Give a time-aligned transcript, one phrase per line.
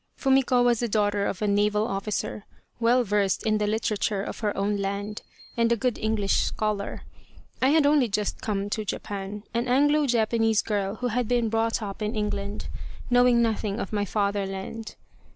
[0.17, 2.47] Fumiko was the daughter of a naval officer,
[2.79, 5.21] well versed in the literature of her own land,
[5.55, 7.03] and a good English scholar.
[7.61, 11.83] I had only just come to Japan, an Anglo Japanese girl who had been brought
[11.83, 12.67] up in England,
[13.11, 14.95] knowing nothing of my fatherland.